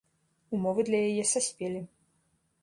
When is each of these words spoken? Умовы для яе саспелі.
Умовы 0.57 0.81
для 0.87 1.01
яе 1.09 1.25
саспелі. 1.33 1.83